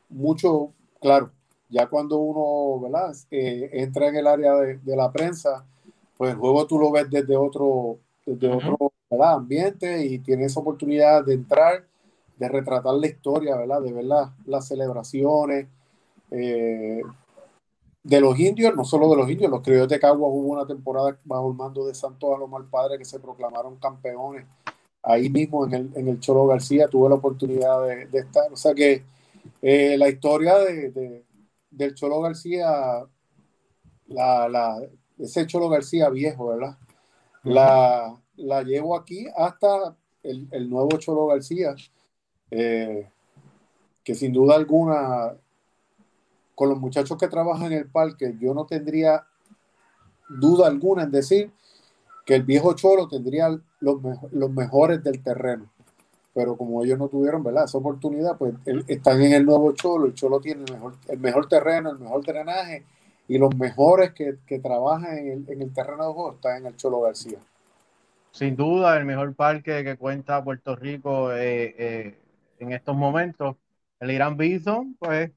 [0.09, 1.31] mucho, claro,
[1.69, 3.15] ya cuando uno ¿verdad?
[3.31, 5.65] Eh, entra en el área de, la prensa,
[6.17, 8.91] pues el juego tú lo ves desde otro, desde otro
[9.21, 11.85] ambiente y tiene esa oportunidad de entrar,
[12.37, 13.81] de retratar la historia, ¿verdad?
[13.81, 15.67] de ver las celebraciones
[16.31, 17.01] eh,
[18.03, 21.17] de los indios, no solo de los indios, los criollos de Caguas hubo una temporada
[21.23, 24.45] bajo el mando de Santos Alomar Padre que se proclamaron campeones
[25.03, 28.73] ahí mismo en el, en el Cholo García, tuve la oportunidad de, estar, o sea
[28.73, 29.03] que
[29.61, 31.23] eh, la historia de,
[31.71, 33.05] del Cholo García,
[34.07, 34.77] la, la,
[35.17, 36.77] ese Cholo García viejo, ¿verdad?
[37.43, 41.75] La, la llevo aquí hasta el, el nuevo Cholo García,
[42.51, 43.09] eh,
[44.03, 45.35] que sin duda alguna,
[46.55, 49.25] con los muchachos que trabajan en el parque, yo no tendría
[50.29, 51.51] duda alguna en decir
[52.25, 53.49] que el viejo Cholo tendría
[53.79, 53.97] los,
[54.31, 55.71] los mejores del terreno.
[56.39, 57.65] Pero como ellos no tuvieron ¿verdad?
[57.65, 58.53] esa oportunidad, pues
[58.87, 60.05] están en el nuevo Cholo.
[60.05, 62.85] El Cholo tiene el mejor, el mejor terreno, el mejor drenaje
[63.27, 66.67] y los mejores que, que trabajan en el, en el, terreno de juego están en
[66.67, 67.39] el Cholo García.
[68.31, 72.17] Sin duda, el mejor parque que cuenta Puerto Rico eh, eh,
[72.59, 73.57] en estos momentos.
[73.99, 75.31] El Irán Bison, pues,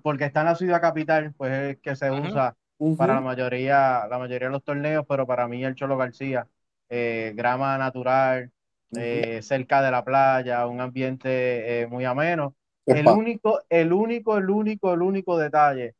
[0.00, 2.54] porque está en la ciudad capital, pues es que se usa
[2.96, 6.46] para la mayoría, la mayoría de los torneos, pero para mí el Cholo García,
[6.88, 8.52] eh, grama natural,
[8.96, 12.54] eh, cerca de la playa, un ambiente eh, muy ameno.
[12.86, 15.94] El único, el único, el único, el único detalle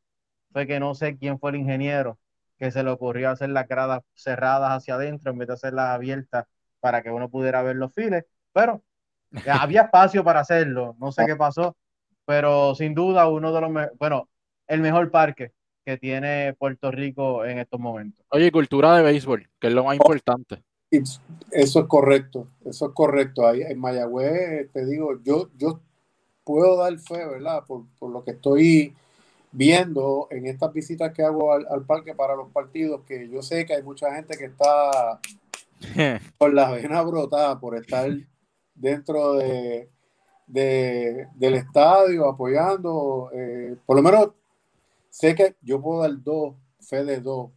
[0.51, 2.17] fue que no sé quién fue el ingeniero
[2.57, 6.45] que se le ocurrió hacer las gradas cerradas hacia adentro en vez de hacerlas abiertas
[6.79, 8.83] para que uno pudiera ver los files, pero
[9.49, 11.75] había espacio para hacerlo, no sé qué pasó,
[12.25, 14.29] pero sin duda uno de los, bueno,
[14.67, 18.23] el mejor parque que tiene Puerto Rico en estos momentos.
[18.29, 20.61] Oye, cultura de béisbol, que es lo más importante.
[20.91, 23.47] Eso es correcto, eso es correcto.
[23.47, 25.79] Ahí en Mayagüez, te digo, yo, yo
[26.43, 27.63] puedo dar fe, ¿verdad?
[27.65, 28.93] Por, lo que estoy
[29.53, 33.75] viendo en estas visitas que hago al, parque para los partidos, que yo sé que
[33.75, 35.19] hay mucha gente que está
[36.37, 38.09] con la vena brotada por estar
[38.75, 39.89] dentro de,
[40.47, 44.31] del estadio apoyando, eh, por lo menos
[45.09, 47.51] sé que yo puedo dar dos, fe de dos,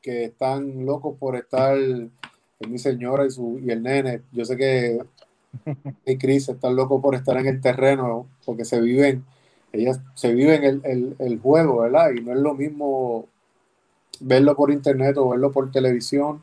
[0.00, 1.76] que están locos por estar,
[2.60, 4.98] mi señora y, su, y el nene, yo sé que
[6.04, 9.24] y Chris están locos por estar en el terreno, porque se viven,
[9.72, 12.10] ellas se viven el, el, juego, ¿verdad?
[12.16, 13.26] Y no es lo mismo
[14.20, 16.42] verlo por internet o verlo por televisión.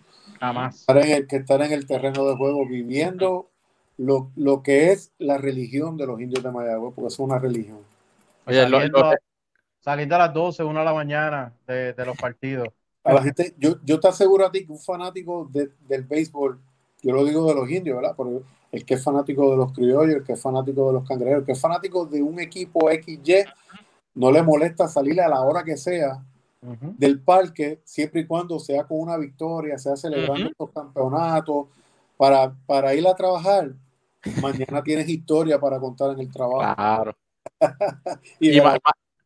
[0.70, 3.50] Estar en el, que estar en el terreno de juego viviendo
[3.98, 7.80] lo, lo, que es la religión de los indios de Mayagüez, porque es una religión.
[8.46, 8.68] Oye,
[9.80, 12.70] saliendo a las 12, 1 de la mañana de, los partidos.
[13.04, 16.60] A la gente, yo, yo te aseguro a ti que un fanático del béisbol,
[17.02, 18.16] yo lo digo de los indios, ¿verdad?
[18.16, 18.42] Porque
[18.72, 21.46] el que es fanático de los criollos, el que es fanático de los cangrejeros, el
[21.46, 23.44] que es fanático de un equipo XY,
[24.16, 26.24] no le molesta salir a la hora que sea
[26.98, 31.68] del parque, siempre y cuando sea con una victoria, sea celebrando estos campeonatos,
[32.16, 33.74] para, para ir a trabajar.
[34.42, 36.76] Mañana tienes historia para contar en el trabajo.
[36.76, 37.18] Claro.
[38.40, 38.62] y,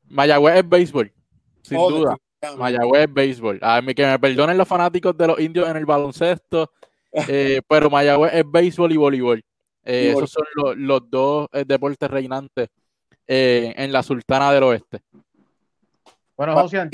[0.10, 1.14] Mayagüez es béisbol,
[1.62, 2.18] sin oh, duda.
[2.58, 3.60] Mayagüez es béisbol.
[3.62, 6.72] A mí que me perdonen los fanáticos de los indios en el baloncesto,
[7.28, 9.44] eh, pero Mayagüez es béisbol y voleibol.
[9.84, 12.70] Eh, esos son los, dos eh, deportes reinantes
[13.26, 15.00] en la Sultana del Oeste.
[16.38, 16.88] Bueno, José,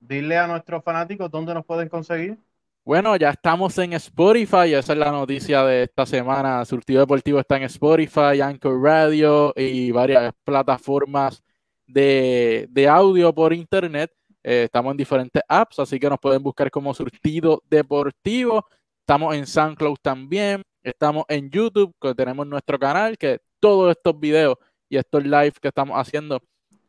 [0.00, 2.36] dile a nuestros fanáticos dónde nos pueden conseguir.
[2.84, 6.64] Bueno, ya estamos en Spotify, esa es la noticia de esta semana.
[6.64, 11.44] Surtido Deportivo está en Spotify, Anchor Radio y varias plataformas
[11.86, 14.10] de, audio por internet.
[14.42, 18.66] Eh, estamos en diferentes apps, así que nos pueden buscar como Surtido Deportivo.
[19.00, 20.62] Estamos en SoundCloud también.
[20.82, 24.56] Estamos en YouTube, que tenemos nuestro canal, que todos estos videos
[24.88, 26.40] y estos live que estamos haciendo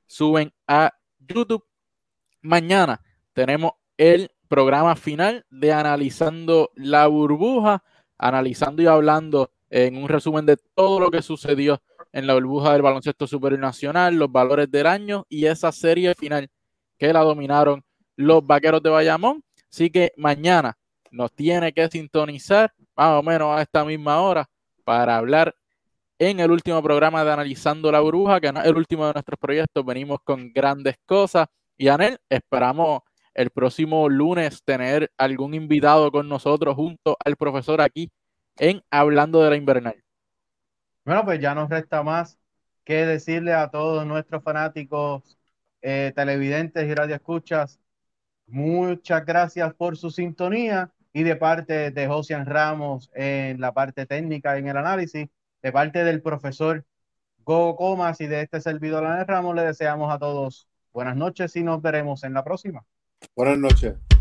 [0.08, 1.64] suben a YouTube.
[2.42, 3.00] Mañana
[3.34, 7.84] tenemos el programa final de Analizando la Burbuja,
[8.18, 11.82] analizando y hablando en un resumen de todo lo que sucedió
[12.12, 16.50] en la burbuja del baloncesto superior nacional, los valores del año y esa serie final
[17.04, 17.84] que la dominaron
[18.16, 19.44] los vaqueros de Bayamón.
[19.70, 20.78] Así que mañana
[21.12, 24.50] nos tiene que sintonizar más o menos a esta misma hora
[24.86, 25.54] para hablar
[26.18, 29.38] en el último programa de Analizando la Burbuja, que no es el último de nuestros
[29.38, 29.86] proyectos.
[29.86, 31.48] Venimos con grandes cosas.
[31.76, 33.02] Y Anel, esperamos
[33.34, 38.10] el próximo lunes tener algún invitado con nosotros junto al profesor aquí
[38.58, 40.02] en Hablando de la Invernal.
[41.04, 42.40] Bueno, pues ya nos resta más
[42.86, 45.38] que decirle a todos nuestros fanáticos,
[45.84, 47.80] eh, televidentes y radioescuchas,
[48.48, 54.58] muchas gracias por su sintonía y de parte de Josian Ramos en la parte técnica
[54.58, 55.28] en el análisis,
[55.62, 56.84] de parte del profesor
[57.46, 61.82] Gogo Comas y de este servidor Ramos, le deseamos a todos buenas noches y nos
[61.82, 62.86] veremos en la próxima.
[63.36, 64.13] Buenas noches.